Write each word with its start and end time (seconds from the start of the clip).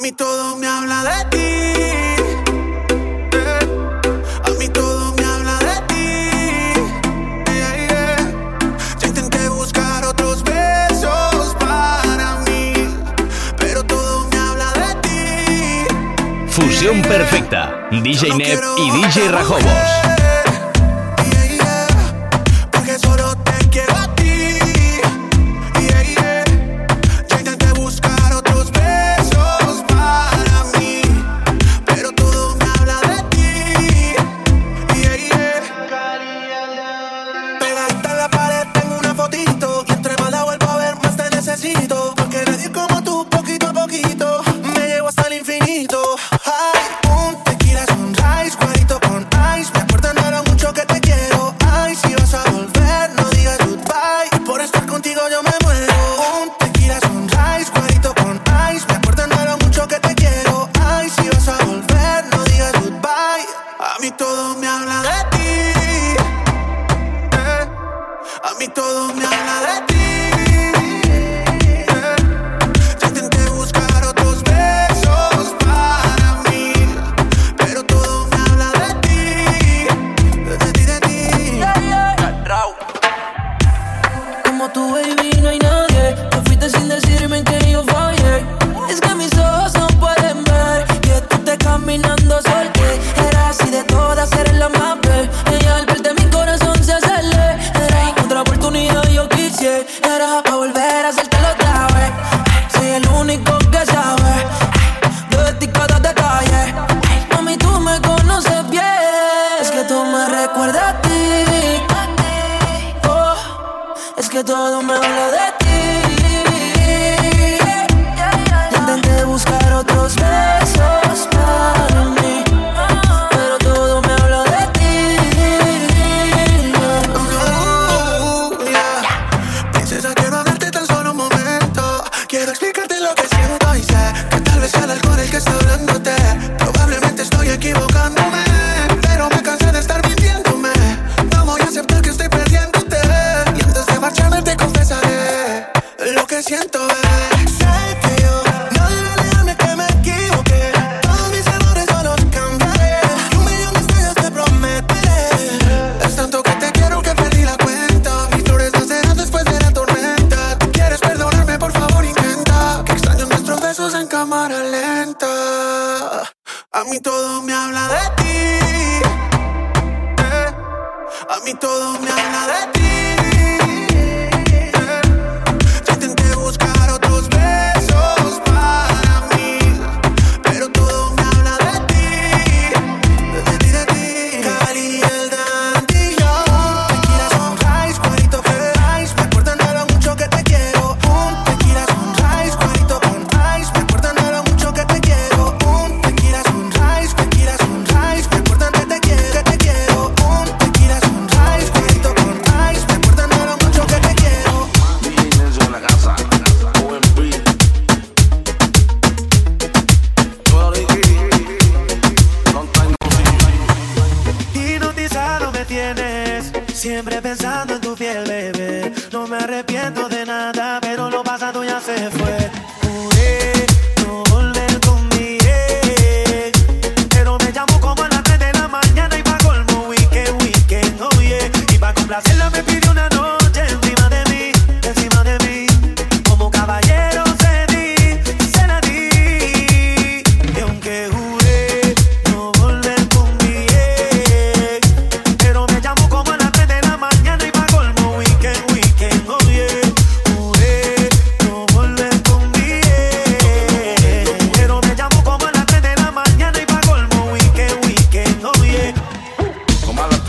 A 0.00 0.02
mí 0.02 0.12
todo 0.12 0.56
me 0.56 0.66
habla 0.66 1.04
de 1.04 1.24
ti. 1.26 1.72
A 4.46 4.50
mí 4.58 4.66
todo 4.70 5.12
me 5.12 5.24
habla 5.24 5.58
de 5.58 5.76
ti. 5.88 6.06
Eh. 7.46 8.16
Ya 8.98 9.08
intenté 9.08 9.46
buscar 9.50 10.02
otros 10.06 10.42
besos 10.42 11.54
para 11.60 12.38
mí, 12.46 12.72
pero 13.58 13.84
todo 13.84 14.26
me 14.30 14.38
habla 14.38 14.72
de 14.72 14.94
ti. 15.02 16.48
Fusión 16.48 17.02
perfecta. 17.02 17.86
DJ 17.90 18.30
no 18.30 18.38
Nep 18.38 18.58
y 18.78 18.90
DJ 19.02 19.28
Rajobos. 19.28 19.99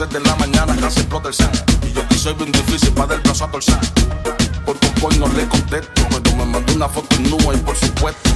3 0.07 0.13
de 0.13 0.19
la 0.27 0.35
mañana 0.37 0.75
casi 0.77 1.01
explota 1.01 1.27
el 1.27 1.35
san. 1.35 1.51
Y 1.87 1.93
yo 1.93 2.01
aquí 2.01 2.17
soy 2.17 2.33
bien 2.33 2.51
difícil 2.51 2.91
para 2.93 3.09
del 3.09 3.21
brazo 3.21 3.45
a 3.45 3.51
torcer. 3.51 3.77
Por 4.65 4.75
tu 4.79 5.19
no 5.19 5.27
le 5.27 5.47
contesto, 5.47 6.07
pero 6.09 6.35
me 6.37 6.45
mandó 6.45 6.73
una 6.73 6.89
foto 6.89 7.15
en 7.17 7.29
nube 7.29 7.53
y 7.53 7.57
por 7.57 7.75
supuesto. 7.75 8.29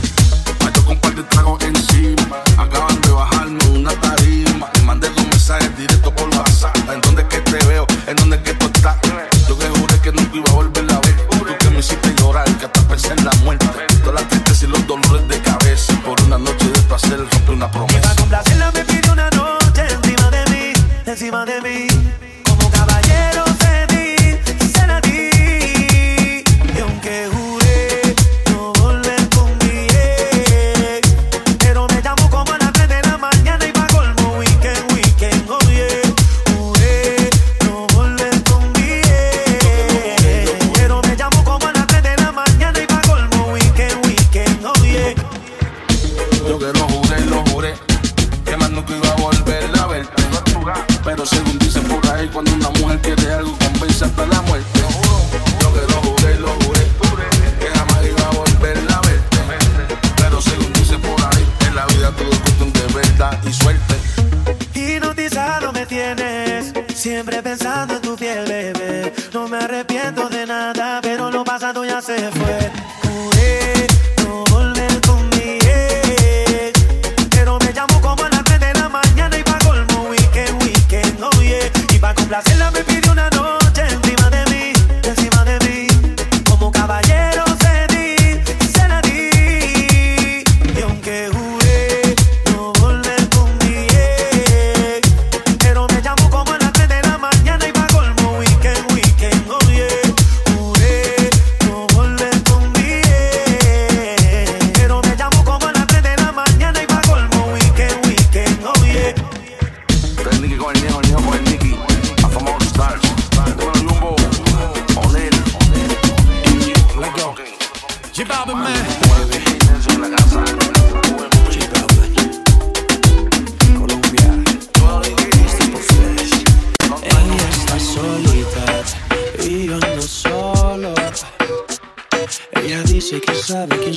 Yo 0.76 0.84
con 0.84 0.92
un 0.92 1.02
par 1.02 1.16
de 1.16 1.24
tragos 1.24 1.64
encima, 1.64 2.38
acaban 2.58 3.02
de 3.02 3.10
bajarme 3.10 3.64
una 3.70 3.90
tarima. 4.00 4.70
Me 4.76 4.82
mandé 4.84 5.10
dos 5.10 5.28
mensajes 5.28 5.76
directos. 5.76 5.95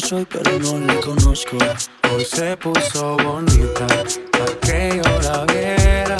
Soy, 0.09 0.25
pero 0.25 0.59
no 0.59 0.87
la 0.87 1.01
conozco. 1.01 1.59
Hoy 2.11 2.25
se 2.25 2.57
puso 2.57 3.17
bonita 3.19 3.87
para 4.33 4.61
que 4.63 5.03
yo 5.05 5.21
la 5.21 5.45
viera. 5.45 6.17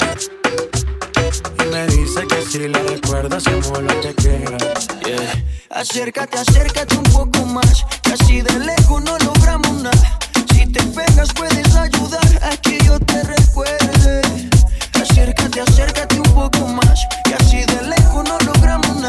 Y 1.59 1.67
me 1.71 1.87
dice 1.87 2.27
que 2.27 2.41
si 2.43 2.67
la 2.67 2.79
recuerdas, 2.83 3.45
como 3.45 3.81
lo 3.81 4.01
que 4.01 4.13
quiera. 4.13 4.57
Yeah. 5.05 5.43
Acércate, 5.71 6.37
acércate 6.37 6.97
un 6.97 7.03
poco 7.05 7.45
más. 7.45 7.83
Así 8.13 8.41
de 8.41 8.59
lejos 8.59 9.01
no 9.01 9.17
logramos 9.25 9.73
nada. 9.81 10.19
Si 10.53 10.67
te 10.67 10.83
pegas, 10.83 11.33
puedes 11.33 11.75
ayudar 11.75 12.43
a 12.43 12.57
que 12.57 12.77
yo 12.85 12.99
te 12.99 13.23
recuerde. 13.23 14.21
Acércate, 15.01 15.61
acércate 15.61 16.15
un 16.15 16.33
poco 16.35 16.67
más. 16.67 17.07
Así 17.39 17.65
de 17.65 17.81
lejos 17.87 18.23
no 18.23 18.37
logramos 18.45 18.95
nada. 18.97 19.08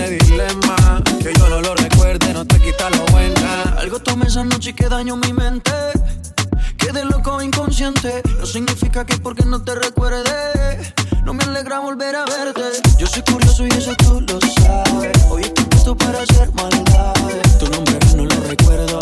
esa 4.23 4.43
noche 4.43 4.73
que 4.73 4.87
dañó 4.87 5.15
mi 5.15 5.33
mente. 5.33 5.71
Quedé 6.77 7.05
loco 7.05 7.41
inconsciente. 7.41 8.21
No 8.39 8.45
significa 8.45 9.05
que 9.05 9.17
porque 9.17 9.45
no 9.45 9.61
te 9.63 9.75
recuerde. 9.75 10.93
No 11.23 11.33
me 11.33 11.43
alegra 11.43 11.79
volver 11.79 12.15
a 12.15 12.25
verte. 12.25 12.61
Yo 12.97 13.07
soy 13.07 13.21
curioso 13.23 13.65
y 13.65 13.69
eso 13.69 13.93
tú 13.97 14.21
lo 14.21 14.39
sabes. 14.61 15.11
Hoy 15.29 15.43
estoy 15.43 15.65
puesto 15.65 15.95
para 15.95 16.21
hacer 16.21 16.51
maldades. 16.53 17.57
Tu 17.59 17.67
nombre 17.69 17.99
no 18.15 18.25
lo 18.25 18.35
recuerdo. 18.47 18.99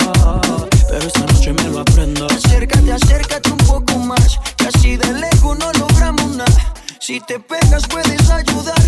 Pero 0.89 1.07
esta 1.07 1.21
noche 1.21 1.53
me 1.53 1.63
lo 1.69 1.79
aprendo. 1.79 2.27
Acércate, 2.27 2.91
acércate 2.91 3.51
un 3.51 3.57
poco 3.57 3.97
más. 3.99 4.39
Así 4.67 4.97
de 4.97 5.13
lejos 5.13 5.57
no 5.57 5.71
logramos 5.73 6.27
nada. 6.35 6.73
Si 6.99 7.19
te 7.21 7.39
pegas, 7.39 7.87
puedes 7.87 8.29
ayudar 8.29 8.78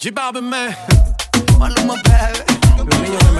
J 0.00 0.10
Balvin, 0.12 0.44
man. 0.44 0.74
Maluma, 1.58 1.94
baby. 2.04 2.38
Los 2.78 3.00
niños 3.00 3.22
de 3.22 3.32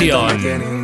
In 0.00 0.77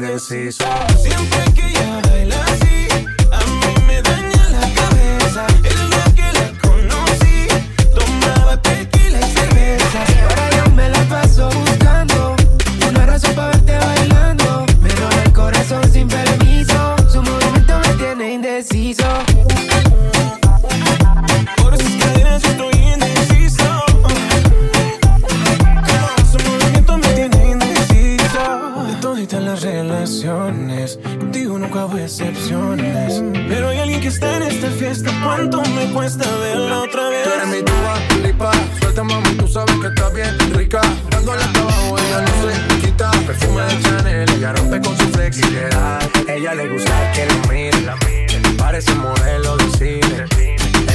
Ella 45.37 46.55
le 46.55 46.69
gusta 46.69 47.13
que 47.13 47.27
la 47.27 47.35
miren. 47.49 48.57
Parece 48.57 48.95
modelo 48.95 49.57
de 49.57 49.71
cine. 49.77 50.27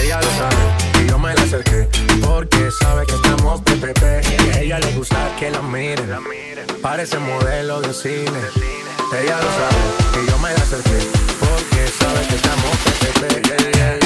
Ella 0.01 0.22
lo 0.22 0.29
sabe 0.31 1.03
y 1.03 1.10
yo 1.10 1.19
me 1.19 1.34
la 1.34 1.41
acerqué. 1.41 1.89
Porque 2.22 2.69
sabe 2.79 3.05
que 3.05 3.15
estamos 3.15 3.60
PPP. 3.62 4.58
Ella 4.62 4.79
le 4.79 4.93
gusta 4.93 5.17
que 5.38 5.51
la 5.51 5.62
miren. 5.62 6.10
Parece 6.81 7.19
modelo 7.19 7.81
de 7.81 7.93
cine. 7.93 8.39
Ella 9.22 9.38
lo 9.41 9.50
sabe 9.60 10.24
y 10.24 10.29
yo 10.29 10.38
me 10.38 10.53
la 10.53 10.62
acerqué. 10.62 11.00
Porque 11.39 11.88
sabe 12.00 12.27
que 12.27 12.36
estamos 12.36 12.77
PPP. 12.77 13.99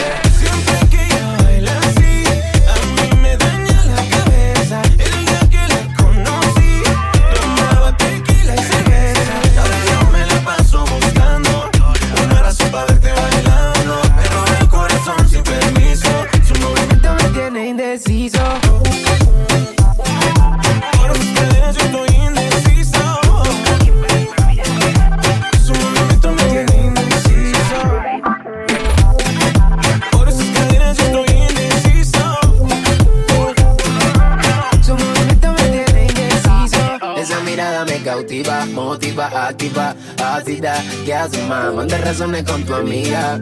Motiva, 38.94 39.48
activa, 39.48 39.96
ácida. 40.24 40.76
¿Qué 41.04 41.14
haces, 41.14 41.44
más? 41.48 41.74
Manda 41.74 41.98
razones 41.98 42.44
con 42.44 42.64
tu 42.64 42.76
amiga. 42.76 43.40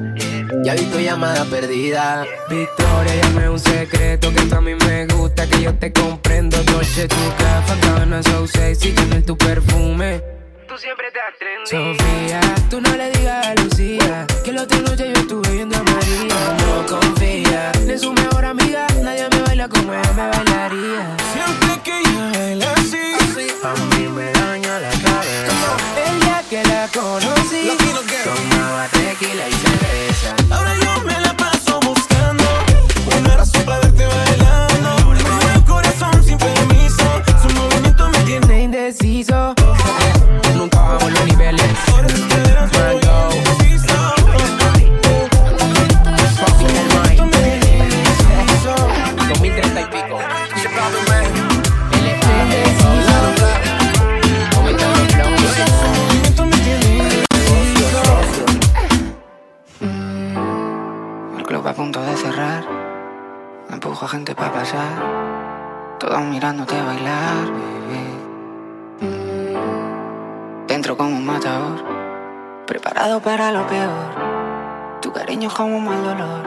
Ya 0.63 0.73
vi 0.75 0.85
tu 0.85 0.99
llamada 0.99 1.43
perdida. 1.45 2.25
Victoria, 2.49 3.13
llame 3.21 3.49
un 3.49 3.59
secreto 3.59 4.31
que 4.31 4.39
esto 4.39 4.57
a 4.57 4.61
mí 4.61 4.75
me 4.75 5.07
gusta, 5.07 5.45
que 5.47 5.63
yo 5.63 5.73
te 5.75 5.91
comprendo. 5.91 6.57
Dolce, 6.63 7.07
tu 7.07 7.15
café, 7.37 7.79
cabana, 7.81 8.23
so 8.23 8.47
sexy, 8.47 8.93
Chanel, 8.93 9.23
tu 9.23 9.37
perfume. 9.37 10.30
Tú 10.71 10.77
siempre 10.77 11.07
trendy. 11.37 11.69
Sofía, 11.69 12.39
tú 12.69 12.79
no 12.79 12.95
le 12.95 13.11
digas 13.11 13.45
a 13.45 13.55
Lucía 13.55 14.25
que 14.41 14.53
la 14.53 14.61
otra 14.61 14.77
noche 14.79 15.11
yo 15.13 15.19
estuve 15.19 15.49
viendo 15.51 15.75
a 15.75 15.83
María. 15.83 16.57
No 16.65 16.85
confía 16.85 17.73
en 17.75 17.99
su 17.99 18.13
mejor 18.13 18.45
amiga, 18.45 18.87
nadie 19.01 19.27
me 19.31 19.41
baila 19.41 19.67
como 19.67 19.91
ella 19.93 20.13
me 20.13 20.29
bailaría. 20.29 21.17
Siempre 21.33 21.81
que 21.83 21.99
ella 21.99 22.31
baila 22.31 22.71
así, 22.77 23.57
A 23.65 23.97
mí 23.97 24.07
me 24.07 24.31
daña 24.31 24.79
la 24.79 24.91
cabeza. 24.91 25.75
El 26.07 26.19
día 26.21 26.41
que 26.49 26.63
la 26.63 26.87
conocí, 26.87 27.77
Tomaba 28.23 28.87
tequila 28.93 29.49
y 29.49 29.51
cerveza. 29.51 30.35
ahora 30.55 30.73
yo 30.73 31.03
me 31.03 31.19
la 31.19 31.33
paso 31.35 31.81
buscando 31.81 32.45
una 33.19 33.35
razón 33.35 33.65
para 33.65 33.79
verte 33.79 34.05
bailando. 34.05 35.13
Pero 35.17 35.53
el 35.53 35.65
corazón 35.65 36.23
sin 36.23 36.37
permiso, 36.37 37.21
su 37.41 37.49
movimiento 37.59 38.07
me 38.07 38.19
tiene 38.19 38.61
indeciso. 38.63 39.53
A 61.71 61.73
punto 61.73 62.01
de 62.01 62.17
cerrar. 62.17 62.65
Empujo 63.69 64.05
a 64.05 64.09
gente 64.09 64.35
para 64.35 64.51
pasar. 64.51 64.93
Todos 65.99 66.21
mirándote 66.23 66.75
bailar, 66.81 67.45
bebé. 67.57 68.05
Dentro 70.67 70.97
como 70.97 71.15
un 71.15 71.25
matador. 71.25 71.81
Preparado 72.67 73.21
para 73.21 73.53
lo 73.53 73.65
peor. 73.67 74.99
Tu 75.01 75.13
cariño 75.13 75.47
es 75.47 75.53
como 75.53 75.77
un 75.77 75.85
mal 75.85 76.03
dolor. 76.03 76.43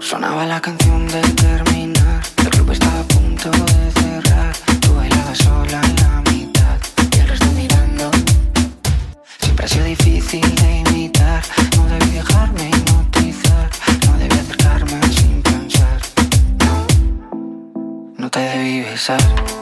Sonaba 0.00 0.44
la 0.44 0.60
canción 0.60 1.06
de 1.06 1.20
terminar. 1.46 2.20
El 2.38 2.50
club 2.50 2.72
estaba 2.72 2.98
a 2.98 3.04
punto 3.04 3.50
de 3.50 3.92
cerrar. 4.00 4.54
Tú 4.80 4.94
bailabas 4.96 5.38
sola 5.38 5.80
en 5.84 5.96
la 6.02 6.20
mitad. 6.32 6.78
Y 7.14 7.20
el 7.20 7.28
resto 7.28 7.46
mirando. 7.54 8.10
Siempre 9.38 9.66
ha 9.66 9.68
sido 9.68 9.84
difícil 9.84 10.54
de 10.56 10.78
imitar. 10.78 11.42
No 11.76 11.84
debí 11.86 12.10
dejarme 12.10 12.77
te 18.98 19.57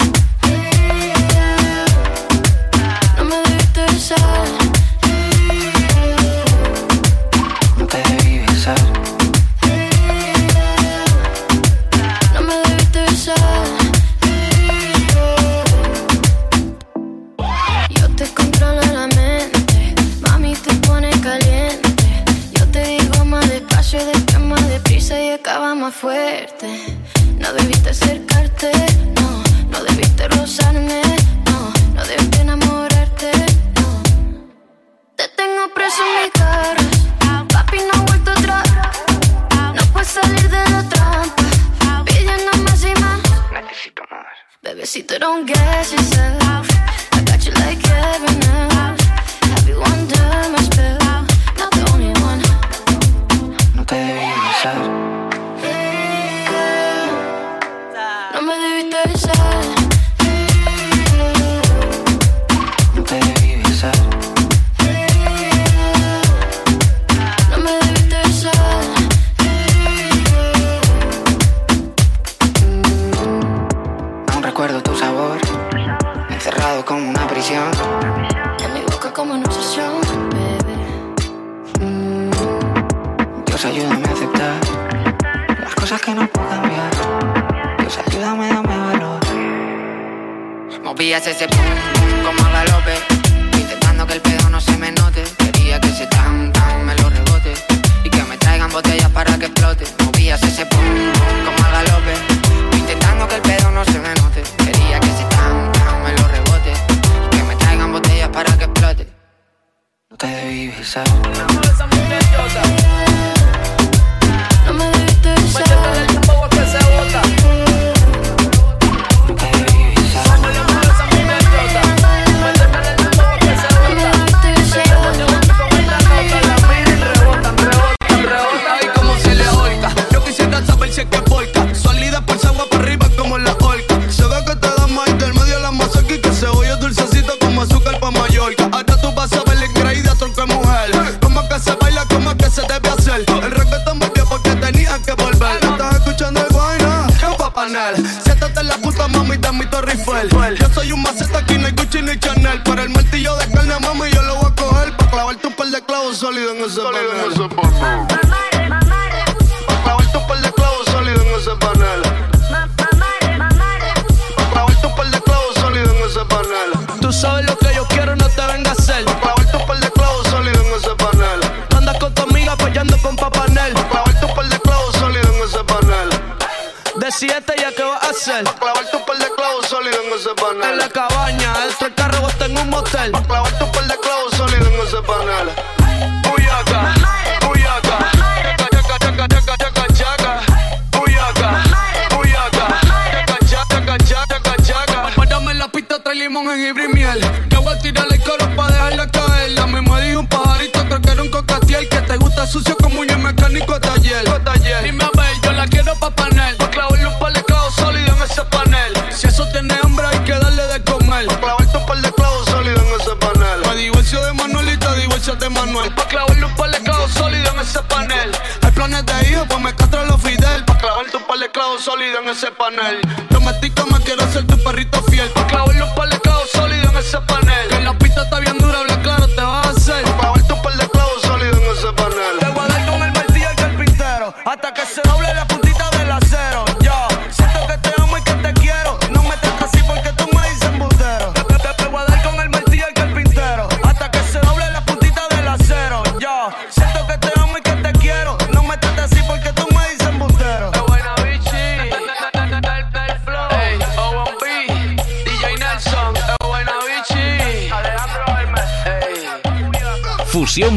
botellas 98.76 99.10
para 99.10 99.38
que 99.38 99.46
explote. 99.46 99.86
Movías 100.04 100.42
ese 100.42 100.66
pum, 100.66 101.45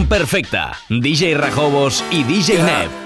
perfecta. 0.09 0.71
DJ 0.89 1.35
Rajobos 1.35 2.03
y 2.11 2.23
DJ 2.23 2.57
Neb. 2.63 2.98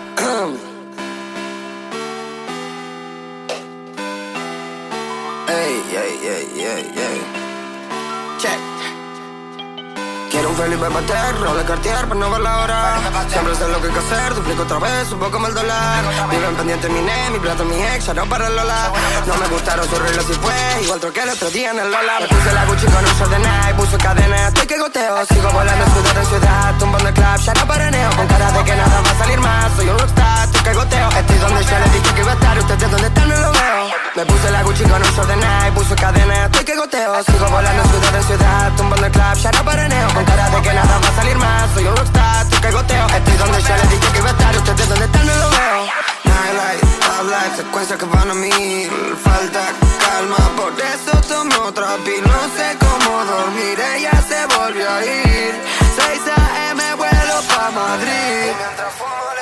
Bebater, 10.84 11.39
rola 11.39 11.63
Cartier 11.63 12.08
para 12.10 12.19
no 12.19 12.30
ver 12.30 12.41
la 12.41 12.58
hora. 12.58 13.00
Siempre 13.30 13.56
sé 13.56 13.69
lo 13.69 13.80
que 13.80 13.88
hay 13.88 13.93
que 13.93 14.00
hacer, 14.00 14.36
duplico 14.36 14.63
otra 14.63 14.80
vez, 14.80 15.12
un 15.13 15.19
poco 15.19 15.48
el 15.48 15.54
dólar. 15.54 16.04
Viven 16.30 16.56
pendiente 16.58 16.89
mi 16.89 17.00
ne, 17.00 17.30
mi 17.32 17.39
plato, 17.39 17.63
mi 17.63 17.82
ex, 17.82 18.08
ya 18.08 18.13
no 18.13 18.26
para 18.26 18.50
Lola. 18.50 18.91
No 19.26 19.38
me 19.38 19.48
gustaron 19.48 19.88
sus 19.88 19.98
relojes 19.98 20.36
y 20.36 20.39
fue, 20.41 20.84
igual 20.84 21.00
troqué 21.00 21.22
el 21.22 21.30
otro 21.30 21.50
día 21.52 21.72
en 21.72 21.80
el 21.80 21.89
Lola. 21.89 22.19
Me 22.19 22.28
puse 22.28 22.52
la 22.52 22.65
Gucci 22.65 22.86
con 22.88 22.98
un 22.98 23.15
short 23.17 23.32
de 23.32 23.39
Nike, 23.39 23.74
puse 23.78 23.98
cadena, 23.98 24.48
estoy 24.50 24.67
que 24.67 24.78
goteo. 24.78 25.26
Sigo 25.26 25.50
volando 25.52 25.86
ciudad 25.86 26.17
en 26.17 26.26
ciudad, 26.26 26.76
tumbando 26.78 27.08
el 27.08 27.13
club, 27.13 27.38
ya 27.38 27.54
no 27.54 27.65
paraneo. 27.65 28.10
Con 28.17 28.28
cara 28.28 28.52
de 28.52 28.63
que 28.65 28.76
nada 28.76 29.02
va 29.02 29.10
a 29.10 29.17
salir 29.17 29.39
más, 29.39 29.72
soy 29.78 29.88
un 29.88 30.00
rockstar 30.00 30.52
que 30.63 30.73
goteo. 30.73 31.10
Estoy 31.10 31.38
donde 31.38 31.63
yo 31.63 31.80
les 31.80 31.93
dije 31.93 32.13
que 32.15 32.21
iba 32.21 32.32
a 32.32 32.36
estar. 32.36 32.60
Ustedes 32.60 32.91
donde 32.91 33.08
están 33.08 33.30
no 33.30 33.38
lo 33.38 33.52
veo. 33.52 33.84
Me 34.15 34.26
puse 34.26 34.52
la 34.52 34.63
Gucci 34.63 34.84
con 34.84 35.02
un 35.02 35.12
short 35.15 35.28
de 35.28 35.36
Nike 35.36 35.71
Puse 35.73 35.95
cadena, 35.95 36.45
estoy 36.45 36.65
que 36.65 36.76
goteo. 36.76 37.23
Sigo 37.23 37.47
volando 37.49 37.84
ciudad 37.89 38.15
en 38.15 38.23
ciudad 38.23 38.71
Tumbando 38.78 39.06
el 39.08 39.12
club, 39.12 39.34
ya 39.41 39.52
no 39.52 39.65
paraneo. 39.65 40.08
Con 40.13 40.26
cara 40.26 40.49
de 40.49 40.62
que 40.62 40.73
nada 40.73 40.99
va 40.99 41.08
a 41.08 41.15
salir 41.15 41.38
más 41.38 41.71
Soy 41.73 41.86
un 41.88 41.95
rockstar, 41.95 42.43
estoy 42.43 42.60
que 42.60 42.71
goteo. 42.71 43.08
Estoy 43.08 43.38
donde 43.38 43.62
yo 43.62 43.76
les 43.76 43.89
dije 43.89 44.08
que 44.13 44.17
iba 44.19 44.30
a 44.30 44.32
estar. 44.32 44.56
Ustedes 44.56 44.89
donde 44.89 45.06
están 45.06 45.26
no 45.26 45.36
lo 45.36 45.49
veo. 45.49 45.80
Nightlife, 46.26 46.86
top 47.06 47.26
life, 47.26 47.56
secuencias 47.58 47.99
que 47.99 48.06
van 48.06 48.32
a 48.32 48.34
mí 48.34 48.89
Falta 49.23 49.65
calma, 49.99 50.38
por 50.56 50.73
eso 50.80 51.12
tomo 51.28 51.67
otra 51.67 51.95
pil 52.06 52.23
No 52.23 52.41
sé 52.56 52.78
cómo 52.80 53.26
dormir, 53.26 53.80
ella 53.95 54.12
se 54.28 54.45
volvió 54.56 54.89
a 54.89 55.06
ir. 55.06 55.54
6 55.95 56.21
AM, 56.69 56.97
vuelo 56.97 57.36
pa' 57.49 57.71
Madrid. 57.71 59.33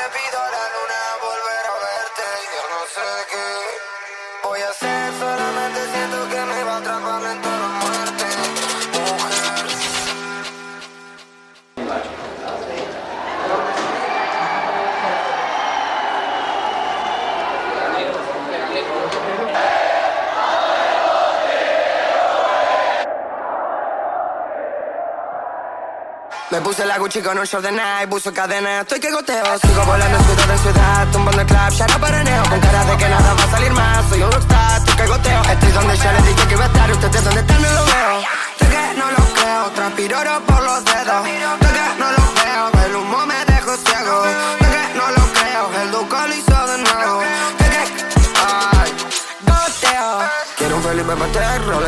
Puse 26.60 26.86
la 26.86 26.98
Gucci 26.98 27.22
con 27.22 27.38
un 27.38 27.46
short 27.46 27.64
de 27.64 27.72
night, 27.72 28.10
puso 28.10 28.34
cadena, 28.34 28.82
estoy 28.82 29.00
que 29.00 29.10
goteo. 29.10 29.46
Sigo 29.60 29.86
volando 29.86 30.18
ciudad 30.20 30.52
en 30.52 30.60
ciudad, 30.60 31.08
tumbando 31.12 31.42
el 31.42 31.48
club, 31.48 31.70
ya 31.70 31.88
no 31.88 32.00
paraneo. 32.00 32.44
Con 32.50 32.60
cara 32.60 32.84
de 32.84 32.98
que 32.98 33.08
nada 33.08 33.34
va 33.34 33.44
a 33.44 33.52
salir 33.52 33.72
más, 33.72 34.10
soy 34.10 34.22
un 34.22 34.32
rockstar, 34.32 34.78
estoy 34.80 34.96
que 34.96 35.08
goteo. 35.08 35.42
Estoy 35.44 35.72
donde 35.72 35.98
ya 35.98 36.12
les 36.12 36.26
dije 36.26 36.48
que 36.48 36.54
iba 36.54 36.64
a 36.64 36.68
estar, 36.68 36.92
ustedes 36.92 37.24
donde 37.24 37.40
están 37.40 37.51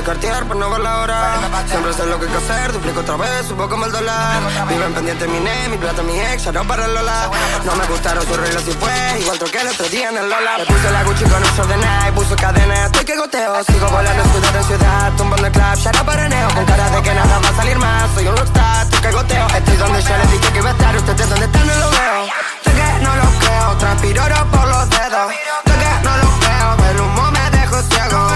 Cartier, 0.04 0.44
pero 0.48 0.60
no 0.60 0.70
ver 0.70 0.82
la 0.82 1.00
hora. 1.00 1.40
Siempre 1.68 1.94
sé 1.94 2.06
lo 2.06 2.20
que 2.20 2.26
hay 2.26 2.32
que 2.32 2.38
hacer, 2.38 2.74
duplico 2.74 3.00
otra 3.00 3.16
vez, 3.16 3.50
un 3.50 3.58
poco 3.58 3.70
como 3.70 3.86
el 3.86 3.92
dólar. 3.92 4.42
Viven 4.68 4.94
pendiente 4.94 5.28
mi 5.28 5.40
ne, 5.40 5.70
mi 5.70 5.78
plata, 5.78 6.04
mi 6.04 6.20
ex, 6.20 6.44
ya 6.44 6.52
no 6.52 6.68
para 6.68 6.88
Lola. 6.88 7.30
No 7.64 7.76
me 7.76 7.86
gustaron 7.86 8.26
sus 8.28 8.36
reglas 8.36 8.68
y 8.68 8.74
fue, 8.74 9.20
igual 9.22 9.40
troqué 9.40 9.62
el 9.62 9.68
otro 9.68 9.88
día 9.88 10.10
en 10.10 10.18
el 10.18 10.30
Lola. 10.30 10.58
Le 10.58 10.66
puse 10.66 10.92
la 10.92 11.04
Gucci 11.04 11.24
con 11.24 11.42
un 11.42 11.56
short 11.56 11.70
de 11.70 11.78
night, 11.78 12.14
puso 12.14 12.36
cadena, 12.36 12.86
estoy 12.86 13.06
que 13.06 13.16
goteo. 13.16 13.64
Sigo 13.64 13.88
volando 13.90 14.24
ciudad 14.24 14.56
en 14.56 14.64
ciudad, 14.64 15.12
tumbando 15.16 15.48
el 15.48 15.54
club, 15.54 15.76
ya 15.76 15.92
no 15.92 16.06
paraneo. 16.06 16.50
Con 16.54 16.66
cara 16.66 16.90
de 16.90 17.02
que 17.02 17.14
nada 17.14 17.40
va 17.40 17.50
a 17.50 17.56
salir 17.56 17.78
más, 17.78 18.12
soy 18.14 18.28
un 18.28 18.38
rockstar, 18.38 18.84
estoy 18.84 19.00
que 19.00 19.12
goteo. 19.12 19.48
Estoy 19.48 19.78
donde 19.78 20.02
ya 20.02 20.18
les 20.18 20.32
dije 20.32 20.52
que 20.52 20.60
iba 20.60 20.70
a 20.70 20.74
estar, 20.74 20.96
ustedes 20.98 21.30
donde 21.30 21.46
están 21.46 21.68
no 21.68 21.76
lo 21.76 21.90
veo. 21.90 22.26
Estoy 22.58 22.74
que 22.74 23.04
no 23.04 23.16
lo 23.16 23.40
creo, 23.40 23.78
transpiro 23.78 24.24
oro 24.26 24.52
por 24.52 24.68
los 24.68 24.90
dedos. 24.90 25.32
Estoy 25.32 25.80
que 25.80 26.04
no 26.04 26.18
lo 26.18 26.30
creo, 26.44 26.90
el 26.92 27.00
humo 27.00 27.32
me 27.32 27.50
dejó 27.52 27.82
ciego. 27.84 28.33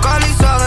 Creo, 0.00 0.59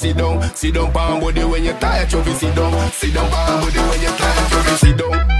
sit 0.00 0.16
down. 0.16 0.42
Sit 0.54 0.74
down, 0.74 0.92
palm 0.92 1.20
body 1.20 1.44
when 1.44 1.64
you're 1.64 1.78
tired, 1.78 2.08
chubby, 2.08 2.32
sit 2.32 2.54
down. 2.54 2.90
Sit 2.92 3.14
down, 3.14 3.30
palm 3.30 3.60
body 3.60 3.78
when 3.78 4.00
you're 4.00 4.16
tired, 4.16 4.50
chubby, 4.50 4.76
sit 4.76 4.96
down. 4.96 5.39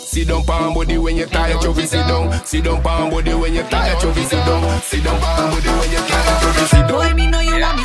Sit 0.00 0.28
down, 0.28 0.44
palm 0.44 0.74
body 0.74 0.98
when 0.98 1.16
you 1.16 1.26
tired, 1.26 1.60
chubby, 1.60 1.86
sit 1.86 2.06
down. 2.06 2.32
Sit 2.44 2.64
down, 2.64 2.82
palm 2.82 3.10
body 3.10 3.34
when 3.34 3.54
you 3.54 3.62
tired, 3.64 4.00
chubby, 4.00 4.22
sit 4.24 4.44
down. 4.44 4.80
Sit 4.82 5.04
down, 5.04 5.20
palm 5.20 5.50
body 5.50 5.68
when 5.68 5.90
you 5.90 5.98
tired, 5.98 6.40
chubby, 6.42 6.66
sit 6.66 6.88
down. 6.88 6.88
Boy, 6.88 7.14
me 7.14 7.26
know 7.26 7.40
you 7.40 7.60
want 7.60 7.76
me 7.76 7.84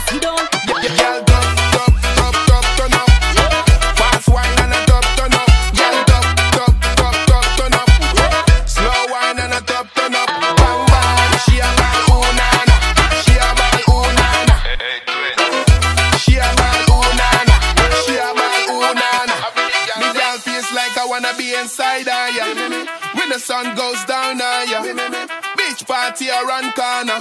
party 26.16 26.30
around 26.30 26.74
corner. 26.76 27.20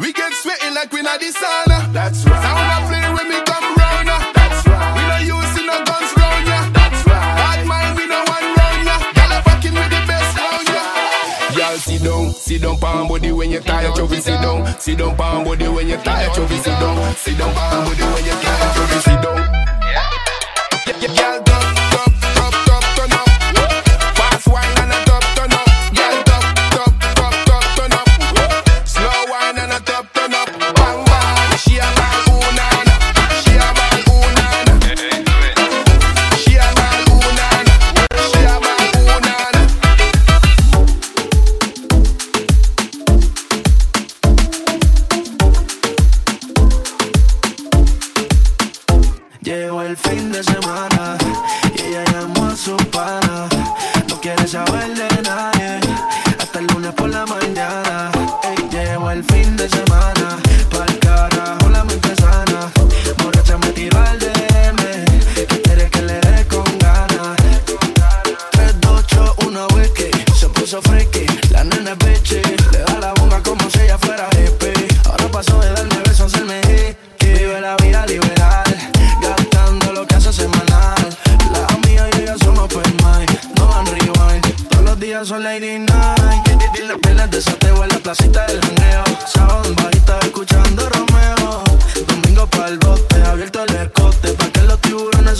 We 0.00 0.12
get 0.12 0.32
sweaty 0.34 0.70
like 0.74 0.92
we 0.92 1.02
not 1.02 1.20
the 1.20 1.26
sauna. 1.26 1.92
That's 1.92 2.24
right. 2.26 2.42
Sound 2.42 2.84
a 2.84 2.88
flare 2.88 3.14
when 3.14 3.28
me 3.28 3.40
come 3.46 3.76
round, 3.76 4.08
uh. 4.08 4.32
That's 4.34 4.66
right. 4.66 4.94
We 4.96 5.02
no 5.06 5.36
using 5.38 5.66
no 5.66 5.84
guns 5.84 6.12
round, 6.18 6.46
yeah. 6.46 6.70
That's 6.72 7.06
right. 7.06 7.36
Bad 7.38 7.66
mind, 7.66 7.96
we 7.96 8.06
no 8.06 8.18
one 8.18 8.46
round, 8.58 8.86
yeah. 8.86 8.98
Girl, 9.14 9.32
I 9.32 9.40
fucking 9.46 9.74
with 9.74 9.90
the 9.90 10.02
best 10.06 10.36
round, 10.38 10.68
yeah. 10.68 11.58
Y'all 11.58 11.78
sit 11.78 12.02
down, 12.02 12.32
sit 12.32 12.62
down, 12.62 12.78
palm 12.78 13.08
body 13.08 13.32
when 13.32 13.50
you 13.50 13.60
tired, 13.60 13.94
chubby, 13.94 14.20
sit 14.20 14.40
down. 14.40 14.80
Sit 14.80 14.98
down, 14.98 15.16
palm 15.16 15.44
body 15.44 15.68
when 15.68 15.88
you 15.88 15.96
tired, 15.98 16.34
chubby, 16.34 16.56
sit 16.56 16.78
down. 16.80 17.14
Sit 17.14 17.38
down, 17.38 17.54
palm 17.54 17.84
body 17.84 18.02
when 18.02 18.24
you 18.24 18.32
tired, 18.42 18.74
chubby, 18.74 19.00
sit 19.00 19.22
down. 19.22 19.23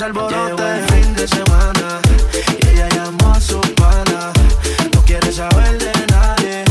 Se 0.04 0.10
alboroten. 0.10 0.56
Llegó 0.56 0.68
el 0.68 0.84
fin 0.92 1.14
de 1.14 1.28
semana 1.28 2.00
y 2.62 2.68
ella 2.68 2.88
llamó 2.90 3.32
a 3.32 3.40
su 3.40 3.60
pana. 3.74 4.32
No 4.94 5.00
quiere 5.02 5.32
saber 5.32 5.78
de 5.78 5.92
nadie 6.12 6.64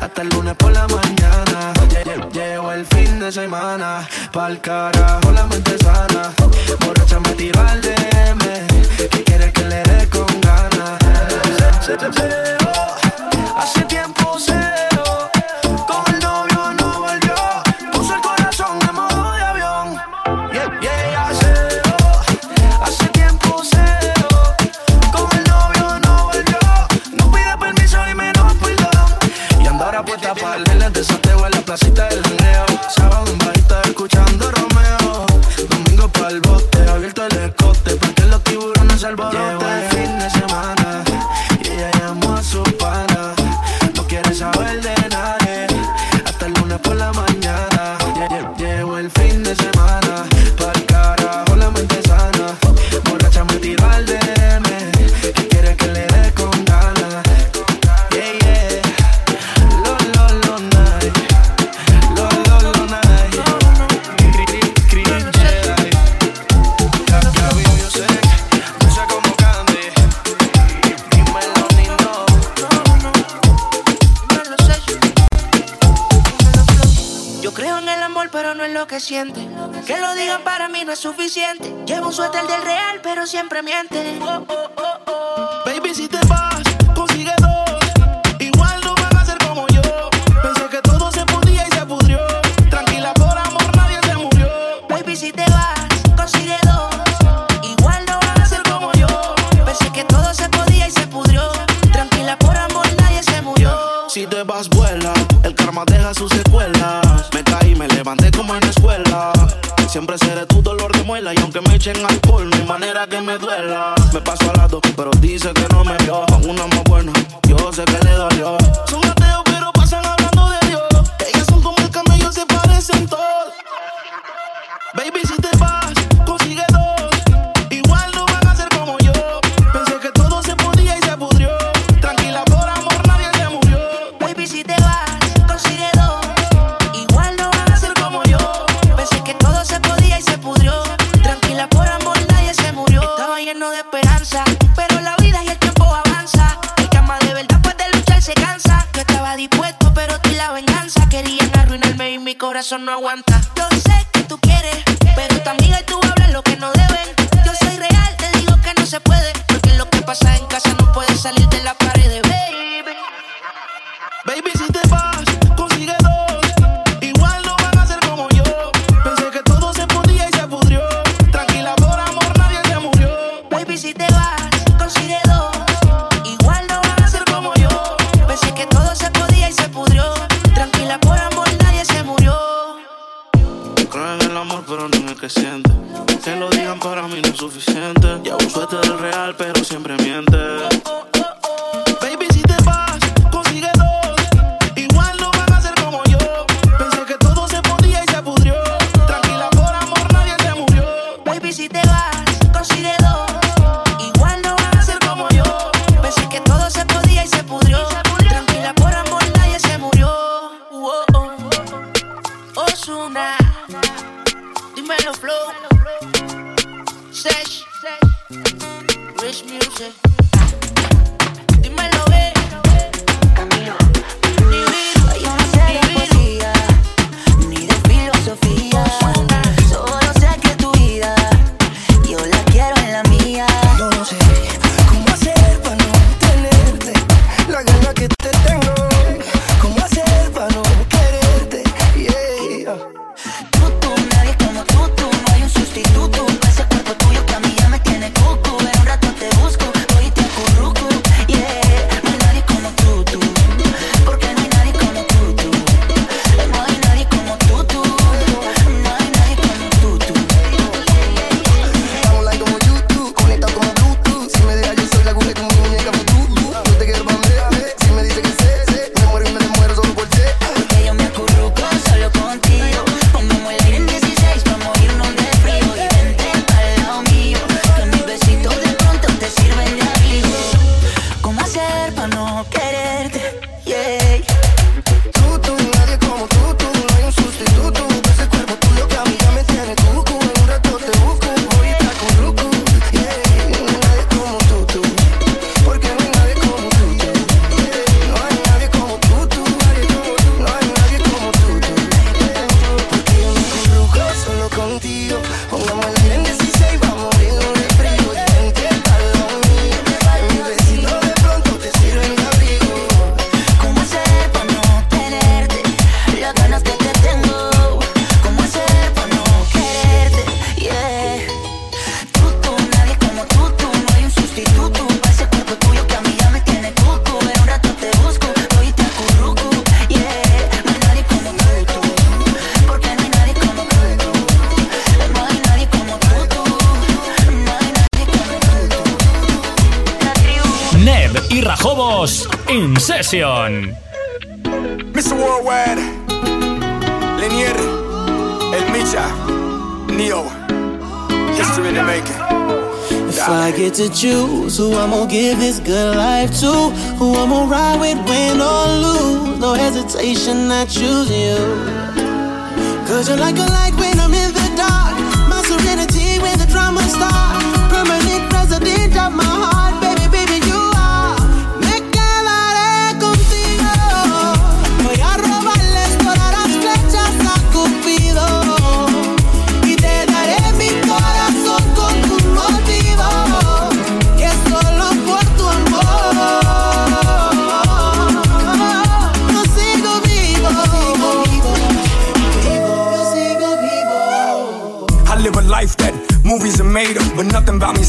hasta 0.00 0.22
el 0.22 0.28
lunes 0.30 0.54
por 0.56 0.72
la 0.72 0.86
mañana. 0.88 1.72
Lle- 1.90 2.04
lle- 2.04 2.32
Llegó 2.32 2.72
el 2.72 2.84
fin 2.86 3.20
de 3.20 3.30
semana, 3.30 4.08
pa'l 4.32 4.60
carajo 4.60 4.91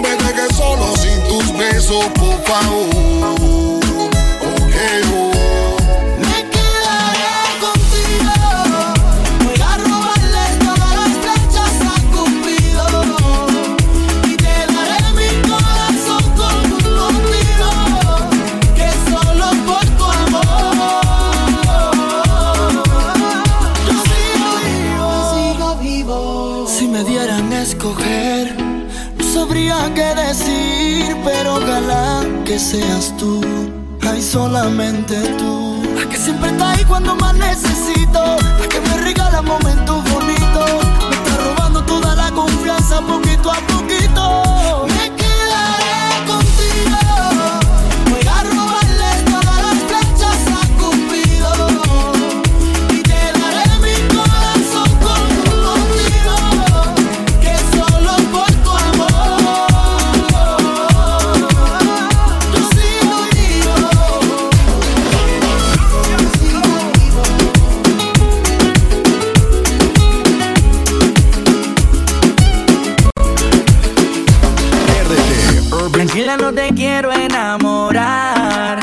Me 0.00 0.10
dejes 0.10 0.56
solo 0.56 0.94
sin 0.96 1.20
tus 1.24 1.52
besos, 1.58 2.04
por 2.14 2.40
favor. 2.44 3.80
Ok, 4.40 4.76
que 32.48 32.58
seas 32.58 33.14
tú 33.18 33.42
Ay, 34.00 34.22
solamente 34.22 35.14
tú. 35.36 35.82
La 35.94 36.08
que 36.08 36.16
siempre 36.16 36.48
está 36.48 36.70
ahí 36.70 36.82
cuando 36.84 37.14
más 37.16 37.34
necesito 37.34 38.36
La 38.58 38.66
que 38.66 38.80
me 38.80 38.96
regala 38.96 39.42
momentos 39.42 40.02
bonitos. 40.10 40.70
Me 41.10 41.16
está 41.16 41.36
robando 41.44 41.84
toda 41.84 42.14
la 42.14 42.30
confianza 42.30 43.02
poquito 43.02 43.50
a 43.50 43.60
poquito 43.66 44.86
quiero 76.78 77.12
enamorar. 77.12 78.78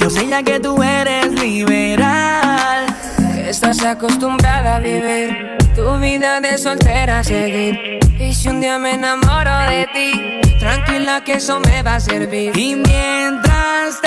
Yo 0.00 0.10
sé 0.10 0.26
ya 0.26 0.42
que 0.42 0.58
tú 0.58 0.82
eres 0.82 1.30
liberal. 1.40 2.86
Estás 3.46 3.84
acostumbrada 3.84 4.76
a 4.76 4.80
vivir 4.80 5.56
tu 5.76 5.96
vida 5.98 6.40
de 6.40 6.58
soltera 6.58 7.22
seguir. 7.22 8.00
Y 8.18 8.34
si 8.34 8.48
un 8.48 8.60
día 8.60 8.78
me 8.80 8.94
enamoro 8.94 9.56
de 9.70 9.86
ti, 9.94 10.58
tranquila 10.58 11.22
que 11.24 11.34
eso 11.34 11.60
me 11.60 11.84
va 11.84 11.94
a 11.96 12.00
servir. 12.00 12.56
Y 12.56 12.74
mientras 12.74 14.00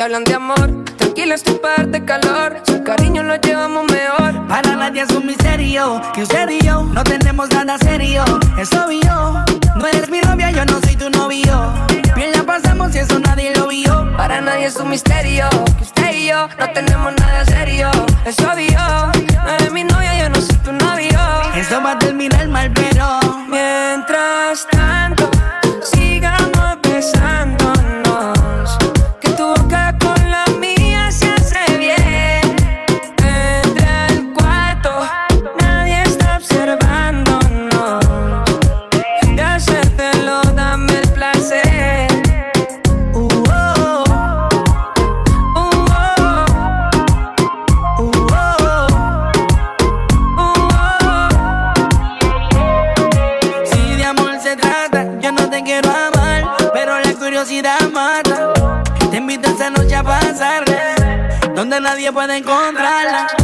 te 0.00 0.04
hablan 0.04 0.24
de 0.24 0.32
amor. 0.32 0.84
Tranquila, 0.96 1.34
estoy 1.34 1.56
para 1.56 1.76
darte 1.76 2.02
calor. 2.06 2.62
Su 2.66 2.82
cariño 2.82 3.22
lo 3.22 3.36
llevamos 3.36 3.84
mejor. 3.92 4.46
Para 4.48 4.74
nadie 4.74 5.02
es 5.02 5.10
un 5.10 5.26
misterio 5.26 6.00
que 6.14 6.22
usted 6.22 6.48
y 6.48 6.64
yo 6.64 6.84
no 6.84 7.04
tenemos 7.04 7.50
nada 7.50 7.76
serio. 7.76 8.24
Es 8.58 8.72
obvio, 8.72 9.44
no 9.76 9.86
eres 9.86 10.08
mi 10.08 10.20
novia, 10.22 10.52
yo 10.52 10.64
no 10.64 10.80
soy 10.80 10.96
tu 10.96 11.10
novio. 11.10 11.52
Bien 12.16 12.32
la 12.32 12.42
pasamos 12.44 12.94
y 12.94 13.00
eso 13.00 13.18
nadie 13.18 13.52
lo 13.54 13.68
vio. 13.68 14.10
Para 14.16 14.40
nadie 14.40 14.68
es 14.68 14.76
un 14.76 14.88
misterio 14.88 15.50
que 15.76 15.84
usted 15.84 16.14
y 16.14 16.28
yo 16.28 16.48
no 16.58 16.70
tenemos 16.72 17.12
nada 17.18 17.39
que 62.10 62.14
pueda 62.14 62.36
encontrarla. 62.36 63.39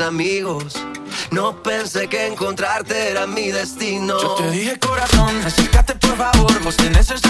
amigos. 0.00 0.74
No 1.30 1.62
pensé 1.62 2.08
que 2.08 2.26
encontrarte 2.26 3.10
era 3.10 3.26
mi 3.26 3.50
destino. 3.50 4.20
Yo 4.20 4.34
te 4.34 4.50
dije 4.50 4.78
corazón, 4.78 5.30
acércate 5.44 5.94
por 5.94 6.16
favor, 6.16 6.62
vos 6.62 6.76
tenés 6.76 7.10
el 7.10 7.20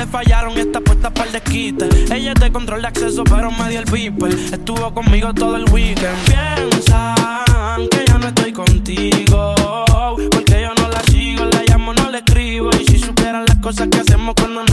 le 0.00 0.06
fallaron 0.06 0.56
y 0.56 0.60
está 0.60 0.80
puesta 0.80 1.12
para 1.12 1.26
el 1.26 1.32
desquite. 1.32 1.88
Ella 2.14 2.32
es 2.32 2.40
de 2.40 2.52
control 2.52 2.82
de 2.82 2.88
acceso, 2.88 3.24
pero 3.24 3.50
me 3.50 3.68
dio 3.70 3.80
el 3.80 3.84
beeper. 3.86 4.32
Estuvo 4.32 4.92
conmigo 4.94 5.32
todo 5.34 5.56
el 5.56 5.64
weekend. 5.70 6.16
Piensan 6.26 7.88
que 7.90 8.04
ya 8.06 8.18
no 8.18 8.28
estoy 8.28 8.52
contigo. 8.52 9.54
Porque 10.30 10.62
yo 10.62 10.74
no 10.74 10.88
la 10.88 11.02
sigo, 11.04 11.44
la 11.44 11.62
llamo, 11.66 11.92
no 11.94 12.10
le 12.10 12.18
escribo. 12.18 12.70
Y 12.80 12.84
si 12.86 12.98
supieran 12.98 13.44
las 13.46 13.56
cosas 13.56 13.88
que 13.88 14.00
hacemos 14.00 14.34
cuando 14.34 14.64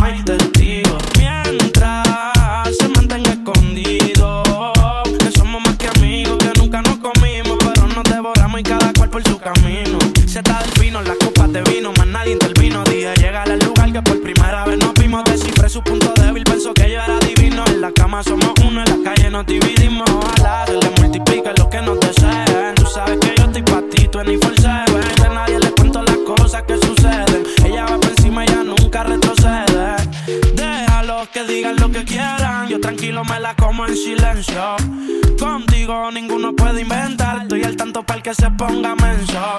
que 38.27 38.33
se 38.35 38.51
ponga 38.51 38.93
menso. 38.95 39.56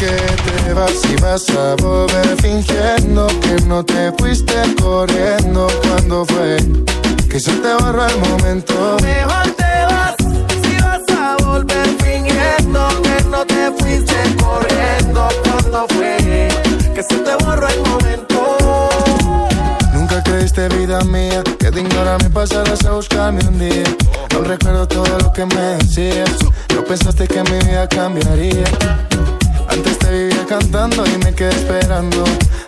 Que 0.00 0.06
te 0.06 0.72
vas 0.72 1.02
y 1.10 1.20
vas 1.20 1.46
a 1.50 1.76
volver 1.82 2.34
fingiendo 2.40 3.26
que 3.42 3.60
no 3.66 3.84
te 3.84 4.10
fuiste 4.12 4.54
corriendo 4.80 5.66
cuando 5.82 6.24
fue 6.24 6.56
que 7.28 7.38
se 7.38 7.52
te 7.52 7.74
borró 7.74 8.06
el 8.06 8.18
momento. 8.18 8.96
Mejor 9.02 9.46
te 9.58 9.84
vas 9.90 10.16
si 10.62 10.82
vas 10.82 11.02
a 11.10 11.36
volver 11.44 11.86
fingiendo 12.02 12.88
que 13.02 13.24
no 13.28 13.44
te 13.44 13.70
fuiste 13.78 14.14
corriendo 14.42 15.28
cuando 15.44 15.86
fue 15.88 16.48
que 16.94 17.02
se 17.02 17.16
te 17.16 17.44
borró 17.44 17.68
el 17.68 17.80
momento. 17.80 18.58
Nunca 19.92 20.22
creíste 20.22 20.66
vida 20.70 21.04
mía 21.04 21.42
que 21.58 21.70
de 21.70 21.82
ignorarme 21.82 22.30
pasarás 22.30 22.86
a 22.86 22.92
buscarme 22.92 23.46
un 23.46 23.58
día. 23.58 23.84
No 24.32 24.40
recuerdo 24.44 24.88
todo 24.88 25.18
lo 25.18 25.30
que 25.34 25.44
me 25.44 25.60
decías. 25.76 26.30
No 26.74 26.84
pensaste 26.84 27.28
que 27.28 27.42
mi 27.42 27.58
vida 27.66 27.86
cambiaría. 27.86 28.64
Antes 29.70 29.98
te 29.98 30.10
vivía 30.10 30.46
cantando 30.46 31.04
y 31.06 31.18
me 31.24 31.34
quedé 31.34 31.50
esperando 31.50 32.24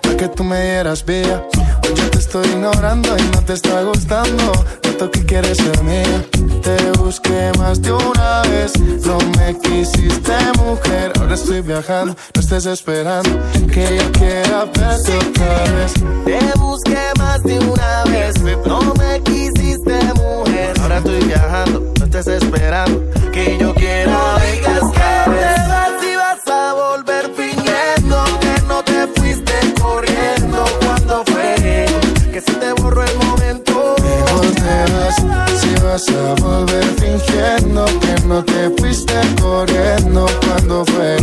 a 0.09 0.17
que 0.17 0.29
tú 0.29 0.45
me 0.45 0.63
dieras 0.63 1.05
vía. 1.05 1.45
Hoy 1.83 1.95
yo 1.95 2.11
te 2.11 2.19
estoy 2.19 2.47
ignorando 2.47 3.17
y 3.19 3.23
no 3.35 3.43
te 3.45 3.55
está 3.55 3.83
gustando. 3.83 4.53
Tanto 4.81 5.11
que 5.11 5.25
quieres 5.25 5.59
ser 5.59 5.83
mía. 5.83 6.25
Te 6.63 6.93
busqué 6.99 7.51
más 7.59 7.83
de 7.83 7.93
una 7.93 8.43
vez. 8.43 8.73
No 9.05 9.19
me 9.37 9.59
quisiste, 9.59 10.37
mujer. 10.59 11.13
Ahora 11.19 11.35
estoy 11.35 11.61
viajando. 11.61 12.17
No 12.35 12.41
estés 12.41 12.67
esperando 12.67 13.31
que 13.73 13.99
yo 13.99 14.13
quiera 14.13 14.65
verte 14.67 15.17
otra 15.17 15.65
vez. 15.75 15.95
Te 16.25 16.59
busqué 16.59 16.99
más 17.19 17.43
de 17.43 17.59
una 17.59 18.05
vez, 18.05 18.35
no 18.65 18.95
me 18.95 19.21
quisiste 19.23 19.99
mujer. 20.15 20.79
Ahora 20.81 20.99
estoy 20.99 21.25
viajando, 21.25 21.93
no 21.99 22.05
estés 22.05 22.27
esperando 22.29 23.03
que 23.33 23.59
yo 23.59 23.75
quiera 23.75 24.37
verte 24.37 25.02
vas 36.03 36.17
a 36.17 36.35
volver 36.43 36.85
fingiendo 36.99 37.85
que 38.01 38.27
no 38.27 38.43
te 38.45 38.71
fuiste 38.79 39.15
corriendo 39.41 40.27
cuando 40.47 40.85
fue 40.87 41.17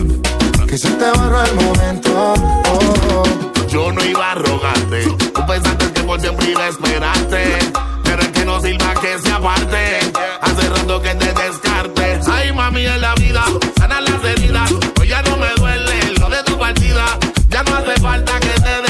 que 0.67 0.77
se 0.77 0.89
te 0.91 1.11
borró 1.11 1.43
el 1.43 1.55
momento. 1.55 2.33
Oh. 2.67 3.23
Yo 3.67 3.91
no 3.91 4.03
iba 4.03 4.31
a 4.31 4.35
rogarte, 4.35 5.03
tú 5.33 5.45
pensaste 5.47 5.91
que 5.93 6.03
por 6.03 6.19
siempre 6.19 6.51
iba 6.51 6.65
a 6.65 6.69
esperarte. 6.69 7.59
Pero 8.03 8.21
es 8.21 8.27
que 8.29 8.45
no 8.45 8.59
sirva 8.59 8.93
que 8.95 9.19
se 9.19 9.31
aparte, 9.31 9.99
hace 10.41 10.69
rato 10.69 11.01
que 11.01 11.15
te 11.15 11.33
descarte. 11.33 12.19
Ay, 12.31 12.51
mami, 12.51 12.85
en 12.85 13.01
la 13.01 13.13
vida, 13.15 13.43
sana 13.77 14.01
las 14.01 14.23
heridas. 14.23 14.71
Pues 14.95 15.09
ya 15.09 15.21
no 15.23 15.37
me 15.37 15.49
duele 15.57 16.13
lo 16.19 16.29
de 16.29 16.43
tu 16.43 16.57
partida. 16.57 17.05
Ya 17.49 17.63
no 17.63 17.75
hace 17.75 17.99
falta 18.01 18.39
que 18.39 18.49
te 18.49 18.88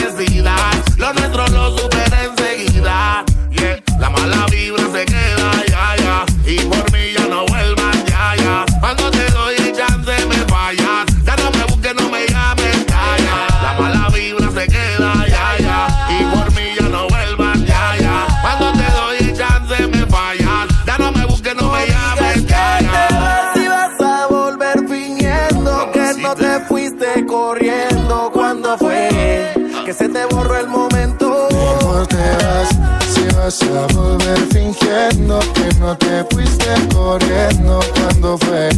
que 29.90 29.96
se 29.96 30.08
te 30.08 30.24
borró 30.26 30.56
el 30.56 30.68
momento. 30.68 31.48
Mejor 31.50 32.06
te 32.06 32.16
vas 32.16 32.70
si 33.12 33.26
vas 33.36 33.60
a 33.64 33.88
volver 33.96 34.38
fingiendo 34.52 35.40
que 35.56 35.80
no 35.80 35.98
te 35.98 36.24
fuiste 36.30 36.68
corriendo 36.94 37.80
cuando 37.96 38.38
fue 38.38 38.70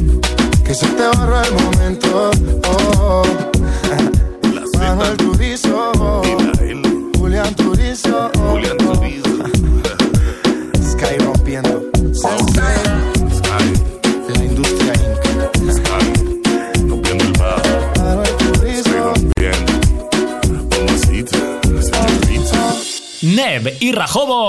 que 0.64 0.74
se 0.74 0.88
te 0.88 1.08
borró 1.18 1.42
el 1.42 1.54
momento. 1.64 2.32
Oh, 2.66 3.24
oh. 3.26 4.78
Manuel 4.80 5.18
Turizo, 5.18 5.92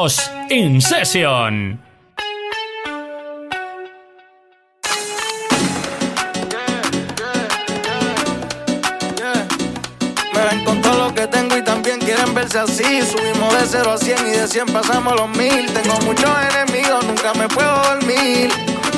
2, 0.02 0.30
In 0.50 0.80
Session. 0.80 1.78
así. 12.56 13.02
Subimos 13.02 13.54
de 13.54 13.66
0 13.66 13.92
a 13.92 13.98
100 13.98 14.26
y 14.26 14.30
de 14.30 14.48
100 14.48 14.66
pasamos 14.66 15.14
los 15.16 15.28
mil. 15.30 15.66
Tengo 15.72 15.98
muchos 16.00 16.30
enemigos, 16.50 17.04
nunca 17.04 17.32
me 17.34 17.48
puedo 17.48 17.74
dormir. 17.84 18.50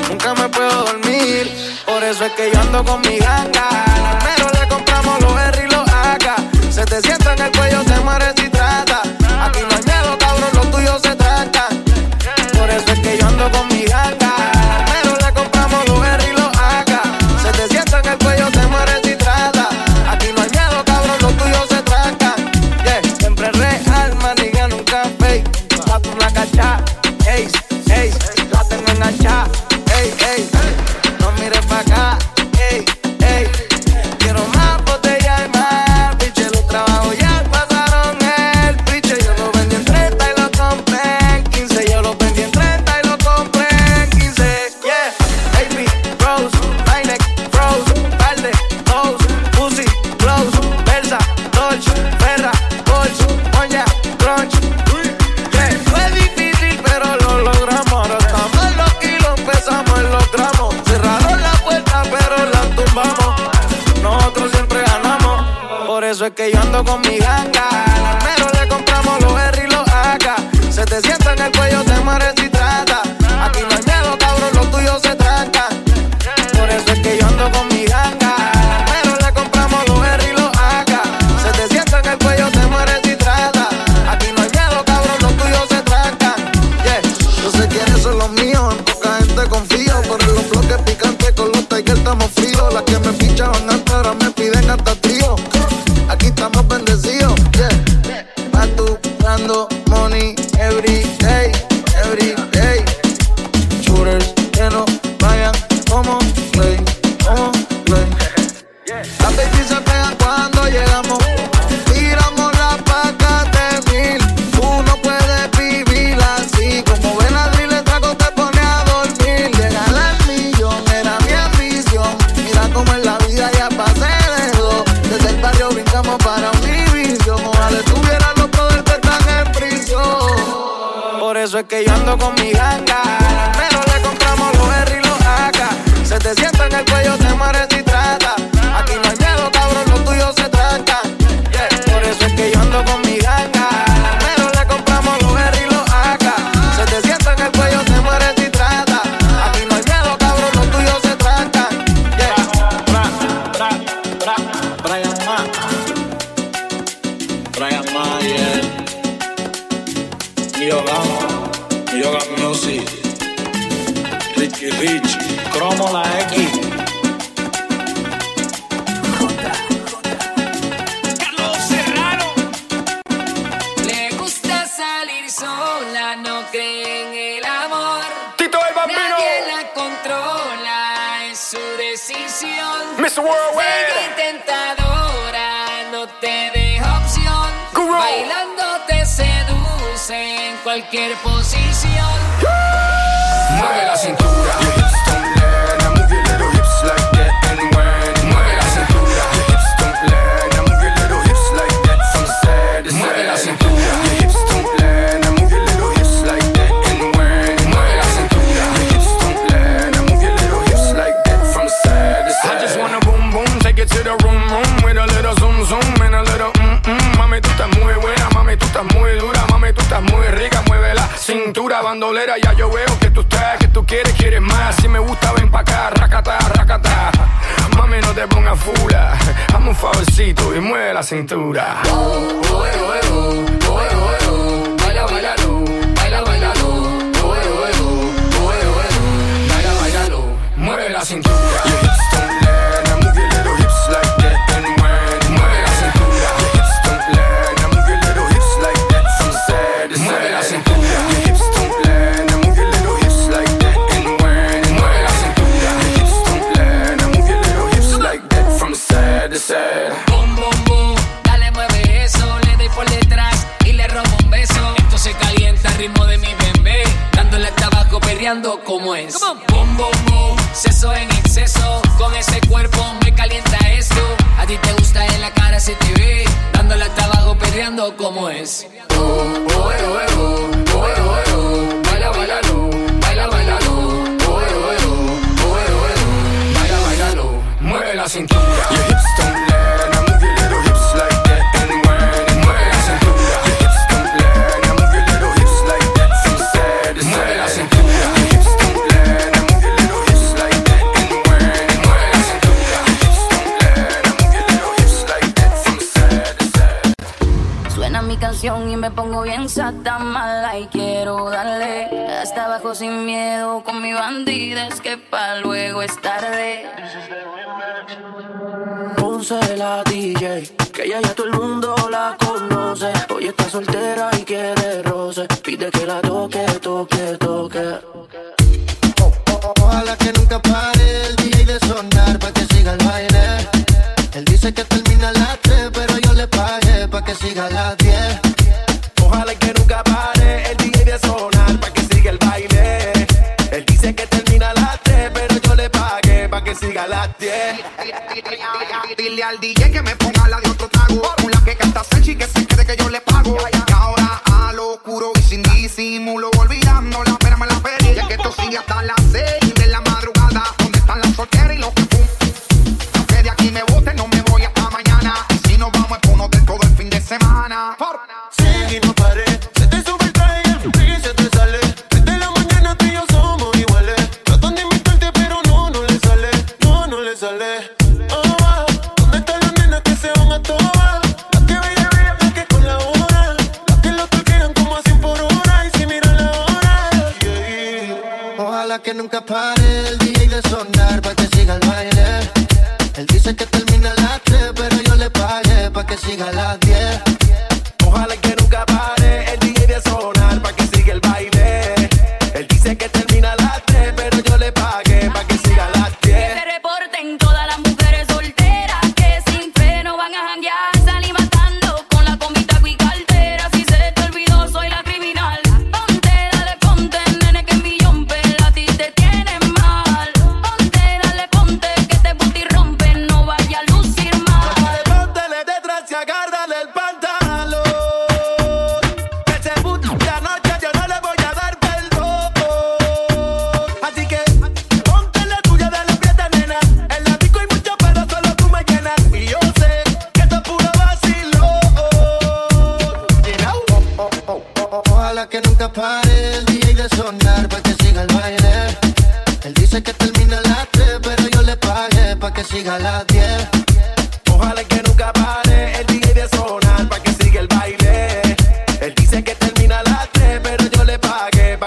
Nunca 0.09 0.33
me 0.33 0.49
puedo 0.49 0.85
dormir. 0.85 1.51
Por 1.85 2.03
eso 2.03 2.25
es 2.25 2.31
que 2.33 2.51
yo 2.51 2.59
ando 2.59 2.83
con 2.83 3.01
mi 3.01 3.17
ganga. 3.17 3.69
Al 3.69 4.23
mero 4.23 4.49
le 4.59 4.67
compramos 4.67 5.21
los 5.21 5.39
R 5.39 5.63
y 5.63 5.71
los 5.71 5.87
AK. 5.87 6.71
Se 6.71 6.83
te 6.85 7.01
sienta 7.01 7.33
en 7.33 7.43
el 7.43 7.51
cuello, 7.51 7.83
te 7.83 7.99
mueres 8.01 8.33
y 8.43 8.49
trata. 8.49 9.01
Aquí 9.45 9.59
no 9.69 9.75
hay 9.75 9.83
miedo, 9.83 10.17
cabrón, 10.17 10.49
lo 10.53 10.61
tuyo. 10.71 10.84
Ando 13.35 13.51
con 13.51 13.74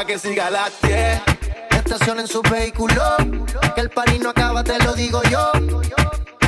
que 0.09 0.19
siga 0.19 0.49
la 0.49 0.71
10. 0.83 1.21
Estacionen 1.85 2.27
su 2.27 2.41
vehículo, 2.41 3.03
que 3.75 3.81
el 3.83 3.91
party 3.91 4.19
no 4.19 4.31
acaba, 4.31 4.65
te 4.65 4.79
lo 4.79 4.95
digo 4.95 5.21
yo. 5.25 5.53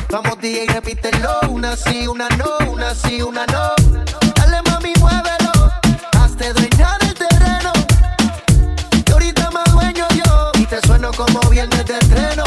Vamos 0.09 0.41
DJ, 0.41 0.65
repítelo, 0.65 1.41
una 1.47 1.75
sí, 1.75 2.07
una 2.07 2.27
no, 2.29 2.71
una 2.71 2.95
sí, 2.95 3.21
una 3.21 3.45
no. 3.45 3.75
Dale 4.35 4.63
mami, 4.67 4.93
muévelo, 4.99 5.51
hazte 6.13 6.51
dueña 6.53 6.97
el 7.01 7.13
terreno. 7.13 7.71
Y 9.05 9.11
ahorita 9.11 9.51
más 9.51 9.71
dueño 9.71 10.07
yo, 10.09 10.51
y 10.55 10.65
te 10.65 10.81
sueno 10.87 11.11
como 11.11 11.39
viernes 11.51 11.85
de 11.85 11.99
estreno. 11.99 12.43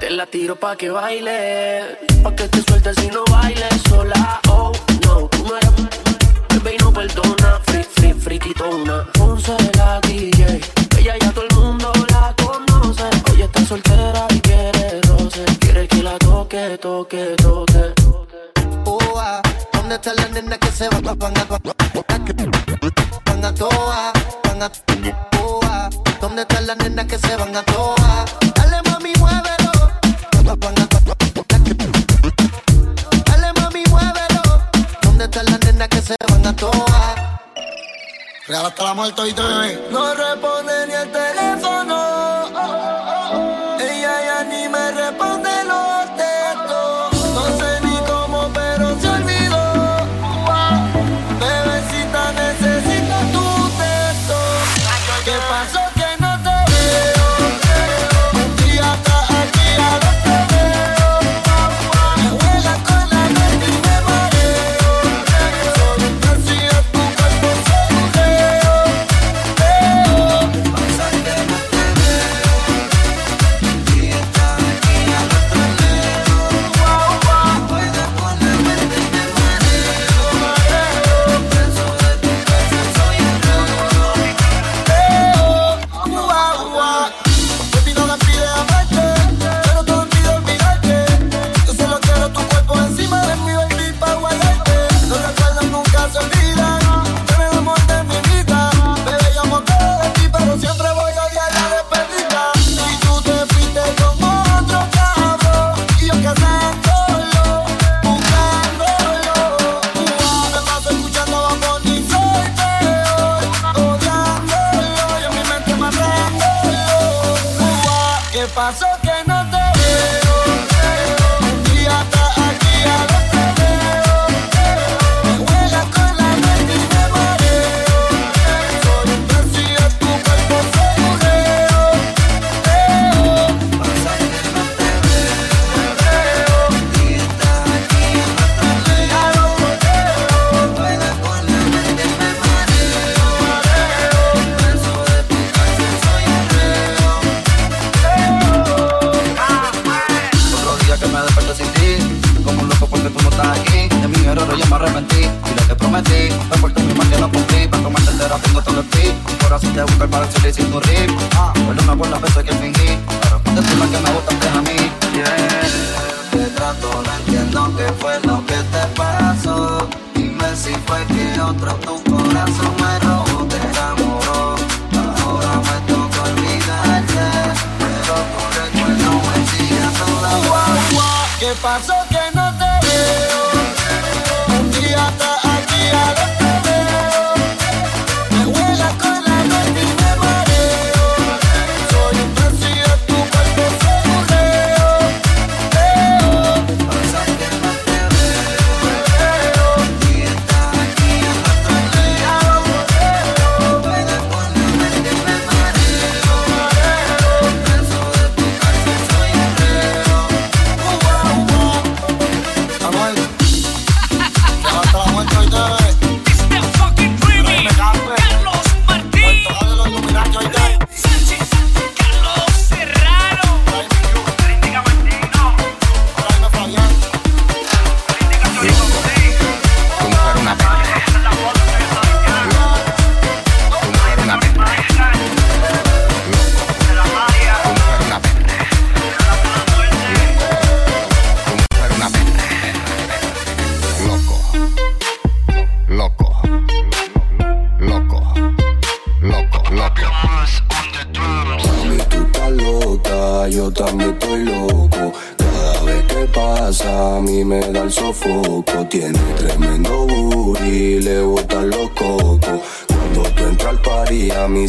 Te 0.00 0.08
la 0.08 0.24
tiro 0.24 0.56
pa' 0.56 0.76
que 0.76 0.88
baile, 0.88 1.98
pa' 2.22 2.34
que 2.34 2.48
te 2.48 2.62
sueltes 2.62 2.96
y 3.04 3.08
no 3.08 3.22
bailes 3.30 3.82
sola, 3.90 4.40
oh 4.48 4.72
no, 5.04 5.28
tú 5.28 5.44
no 5.44 5.56
eres 5.58 6.05
vuelve 6.66 6.74
y 6.74 6.78
no 6.78 6.92
perdona. 6.92 7.60
Free, 7.66 7.84
free, 7.84 8.14
frititona. 8.14 9.06
Ponce 9.12 9.56
la 9.76 10.00
DJ, 10.00 10.60
ella 10.98 11.14
ya 11.20 11.32
todo 11.32 11.44
el 11.48 11.56
mundo 11.56 11.92
la 12.10 12.34
conoce. 12.42 13.04
Hoy 13.30 13.42
está 13.42 13.64
soltera 13.66 14.26
y 14.30 14.40
quiere 14.40 15.00
roce. 15.02 15.44
Quiere 15.60 15.86
que 15.88 16.02
la 16.02 16.18
toque, 16.18 16.78
toque, 16.78 17.36
toque. 17.36 17.94
Oh, 18.84 18.98
ah, 19.18 19.40
¿dónde 19.72 19.94
está 19.96 20.14
la 20.14 20.28
nena 20.28 20.56
que 20.58 20.70
se 20.70 20.88
va? 20.88 21.00
Van 21.00 21.36
a, 21.38 21.44
van 21.44 21.62
a 23.44 23.54
toa, 23.54 24.12
van 24.44 24.62
a, 24.62 24.70
¿dónde 26.20 26.42
está 26.42 26.60
la 26.62 26.74
nena 26.74 27.06
que 27.06 27.18
se 27.18 27.36
van 27.36 27.56
a 27.56 27.62
toa? 27.62 28.24
toa. 36.56 37.40
Real 38.48 38.66
hasta 38.66 38.84
la 38.84 38.94
muerte 38.94 39.28
y 39.28 39.32
te 39.32 39.42
ve. 39.42 39.88
No 39.90 40.14
responde 40.14 40.86
ni 40.86 40.94
el 40.94 41.12
teléfono. 41.12 41.95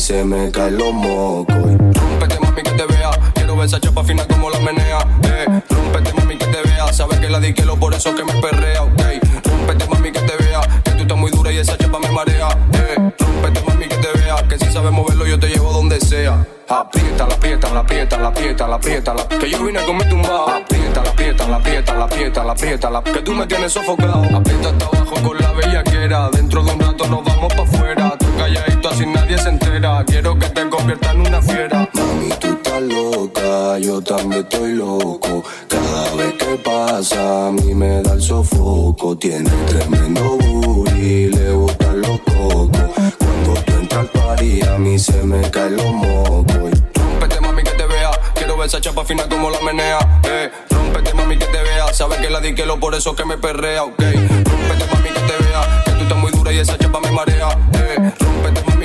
Se 0.08 0.24
me 0.24 0.50
caen 0.52 0.78
los 0.78 0.94
mocos. 0.94 1.54
Rómpete, 1.54 2.40
mami, 2.40 2.64
que 2.64 2.72
te 2.72 2.86
vea. 2.86 3.12
Quiero 3.34 3.58
ver 3.58 3.66
esa 3.66 3.78
chapa 3.78 4.06
fina 4.06 4.26
como 4.26 4.50
la 4.50 4.58
menea. 4.60 5.00
Eh, 5.24 5.62
rómpete, 5.70 6.14
mami, 6.14 6.38
que 6.38 6.46
te 6.46 6.62
vea. 6.62 6.94
Sabes 6.94 7.20
que 7.20 7.30
la 7.30 7.42
di 7.42 7.54
quiero 7.54 7.76
por 7.76 7.94
eso 7.94 8.16
que 8.16 8.24
me 8.24 8.32
perrea, 8.42 8.84
ok. 8.84 9.02
Rómpete, 9.44 9.86
mami, 9.90 10.12
que 10.14 10.22
te 10.22 10.44
vea. 10.46 10.62
Que 10.86 10.92
tú 10.92 11.02
estás 11.02 11.18
muy 11.18 11.30
dura 11.30 11.52
y 11.52 11.58
esa 11.58 11.78
chapa 11.78 12.00
me 12.00 12.10
marea. 12.10 12.48
Eh, 12.72 13.12
rómpete, 13.20 13.62
mami, 13.68 13.90
que 13.90 13.98
te 13.98 14.18
vea. 14.18 14.36
Que 14.48 14.58
si 14.58 14.72
sabes 14.72 14.94
moverlo, 14.94 15.28
yo 15.28 15.38
te 15.38 15.50
llevo 15.50 15.74
donde 15.74 16.00
sea. 16.00 16.48
Aprieta, 16.70 17.28
la 17.28 17.36
aprieta, 17.36 17.70
la 17.74 17.80
aprieta, 17.82 18.18
la 18.18 18.28
aprieta, 18.30 18.68
la 18.68 18.76
aprieta, 18.76 19.14
la 19.14 19.28
Que 19.28 19.50
yo 19.50 19.62
vine 19.66 19.84
con 19.84 19.98
mi 19.98 20.06
tumbao. 20.06 20.50
Aprieta, 20.50 21.04
la 21.04 21.10
aprieta, 21.10 21.48
la 21.50 21.56
aprieta, 21.58 21.94
la 21.94 22.04
aprieta, 22.06 22.44
la 22.46 22.52
aprieta, 22.54 22.90
la 22.90 23.04
Que 23.04 23.22
tú 23.24 23.34
me 23.34 23.46
tienes 23.46 23.74
sofocado. 23.74 24.24
Aprieta 24.24 24.70
hasta 24.70 24.86
abajo 24.86 25.16
con 25.22 25.38
la 25.38 25.52
bellaquera. 25.52 26.30
Dentro 26.30 26.64
de 26.64 26.72
un 26.72 26.80
rato 26.80 27.06
nos 27.08 27.26
vamos 27.26 27.54
pa' 27.54 27.64
afuera. 27.64 28.16
Tú 28.18 28.26
calladito 28.38 28.88
así 28.88 29.06
nadie 29.06 29.38
se 29.38 29.50
entera. 29.50 29.67
Quiero 29.78 30.40
que 30.40 30.50
te 30.50 30.68
conviertas 30.70 31.14
en 31.14 31.22
una 31.22 31.40
fiera. 31.40 31.88
Mami, 31.94 32.30
tú 32.40 32.48
estás 32.48 32.82
loca, 32.82 33.78
yo 33.78 34.02
también 34.02 34.42
estoy 34.42 34.74
loco. 34.74 35.44
Cada 35.68 36.16
vez 36.16 36.34
que 36.34 36.56
pasa, 36.56 37.50
a 37.50 37.52
mí 37.52 37.76
me 37.76 38.02
da 38.02 38.14
el 38.14 38.22
sofoco. 38.24 39.16
Tiene 39.16 39.52
tremendo 39.68 40.36
booty, 40.40 41.28
le 41.28 41.52
botan 41.52 42.02
los 42.02 42.20
cocos. 42.22 42.90
Cuando 43.20 43.54
tú 43.68 43.74
entras 43.74 44.00
al 44.00 44.08
party, 44.10 44.62
a 44.64 44.80
mí 44.80 44.98
se 44.98 45.22
me 45.22 45.48
caen 45.52 45.76
los 45.76 45.94
mocos. 45.94 46.72
Rómpete, 46.96 47.40
mami, 47.40 47.62
que 47.62 47.70
te 47.70 47.86
vea. 47.86 48.10
Quiero 48.34 48.58
ver 48.58 48.66
esa 48.66 48.82
chapa 48.82 49.06
fina 49.06 49.30
como 49.30 49.52
la 49.52 49.62
menea. 49.62 50.00
Eh, 50.24 50.50
rómpete, 50.72 51.14
mami, 51.14 51.38
que 51.38 51.46
te 51.46 51.62
vea. 51.62 51.94
Sabes 51.94 52.18
que 52.18 52.32
la 52.32 52.40
di 52.40 52.56
quiero 52.56 52.80
por 52.80 52.96
eso 52.96 53.16
que 53.16 53.26
me 53.26 53.38
perrea, 53.38 53.84
ok. 53.84 54.00
Rómpete, 54.00 54.86
mami, 54.92 55.10
que 55.10 55.20
te 55.20 55.44
vea. 55.44 55.84
Que 55.86 55.92
tú 55.92 56.02
estás 56.02 56.18
muy 56.18 56.32
dura 56.32 56.52
y 56.52 56.58
esa 56.58 56.80
chapa 56.80 57.00
me 57.00 57.12
marea. 57.12 57.50
Eh, 57.74 58.12
rómpete, 58.20 58.64
mami, 58.68 58.77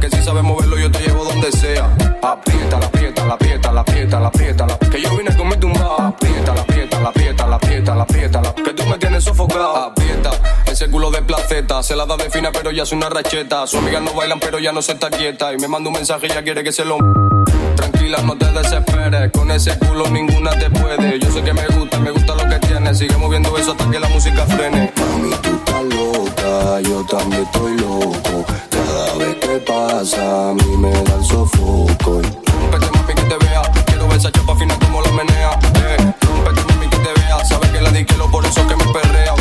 que 0.00 0.10
si 0.10 0.22
sabes 0.22 0.42
moverlo, 0.42 0.76
yo 0.76 0.90
te 0.90 0.98
llevo 0.98 1.24
donde 1.24 1.52
sea. 1.52 1.88
Aprieta, 2.22 2.78
la 2.80 2.86
aprieta, 2.86 3.24
la 3.24 3.34
aprieta, 3.34 3.72
la 3.72 3.80
aprieta, 3.80 4.20
la 4.20 4.26
aprieta, 4.28 4.66
la 4.66 4.78
Que 4.78 5.00
yo 5.00 5.16
vine 5.16 5.34
con 5.36 5.48
mi 5.48 5.56
tumba. 5.56 6.08
Aprieta, 6.08 6.54
la 6.54 6.62
aprieta, 6.62 7.00
la 7.00 7.08
aprieta, 7.08 7.46
la 7.46 7.56
aprieta, 7.56 7.94
la 7.94 8.02
aprieta, 8.02 8.42
la 8.42 8.54
Que 8.54 8.74
tú 8.74 8.84
me 8.86 8.98
tienes 8.98 9.24
sofocado. 9.24 9.76
Aprieta, 9.76 10.30
ese 10.66 10.90
culo 10.90 11.10
de 11.10 11.22
placeta. 11.22 11.82
Se 11.82 11.94
la 11.94 12.06
da 12.06 12.16
de 12.16 12.28
fina, 12.28 12.50
pero 12.52 12.72
ya 12.72 12.82
es 12.82 12.92
una 12.92 13.08
racheta. 13.08 13.66
Sus 13.66 13.80
amigas 13.80 14.02
no 14.02 14.12
bailan, 14.14 14.40
pero 14.40 14.58
ya 14.58 14.72
no 14.72 14.82
se 14.82 14.92
está 14.92 15.10
quieta. 15.10 15.52
Y 15.52 15.58
me 15.58 15.68
manda 15.68 15.90
un 15.90 15.94
mensaje 15.94 16.26
y 16.26 16.30
ya 16.30 16.42
quiere 16.42 16.64
que 16.64 16.72
se 16.72 16.84
lo. 16.84 16.98
Tranquila, 17.76 18.18
no 18.22 18.36
te 18.36 18.50
desesperes. 18.50 19.30
Con 19.30 19.50
ese 19.52 19.78
culo 19.78 20.08
ninguna 20.10 20.50
te 20.58 20.70
puede. 20.70 21.20
Yo 21.20 21.30
sé 21.30 21.42
que 21.42 21.52
me 21.52 21.66
gusta, 21.68 22.00
me 22.00 22.10
gusta 22.10 22.34
lo 22.34 22.48
que 22.48 22.58
tienes. 22.66 22.98
Sigue 22.98 23.16
moviendo 23.16 23.56
eso 23.56 23.72
hasta 23.72 23.88
que 23.88 24.00
la 24.00 24.08
música 24.08 24.44
frene. 24.46 24.92
Mami, 24.96 25.30
tú 25.40 25.50
estás 25.50 25.84
loca, 25.84 26.80
yo 26.80 27.04
también 27.04 27.42
estoy 27.42 27.76
loco. 27.78 28.44
A 29.80 30.54
mí 30.54 30.76
me 30.76 30.90
da 30.90 31.14
el 31.14 31.24
sofoco. 31.24 32.20
Rómpete, 32.60 32.90
mami, 32.94 33.14
que 33.14 33.22
te 33.22 33.46
vea. 33.46 33.62
Quiero 33.86 34.08
ver 34.08 34.16
esa 34.16 34.32
chapa 34.32 34.56
fina 34.56 34.76
como 34.80 35.00
la 35.00 35.12
menea. 35.12 35.50
Eh, 35.76 36.14
rómpete, 36.22 36.60
mami, 36.68 36.88
que 36.88 36.96
te 36.96 37.20
vea. 37.20 37.44
Sabes 37.44 37.70
que 37.70 37.80
la 37.80 37.90
di 37.92 38.04
quiero 38.04 38.28
por 38.28 38.44
eso 38.44 38.66
que 38.66 38.74
me 38.74 38.92
perrea, 38.92 39.34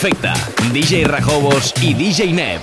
perfecta. 0.00 0.32
DJ 0.72 1.04
Rajobos 1.04 1.74
y 1.82 1.92
DJ 1.92 2.32
Neb. 2.32 2.59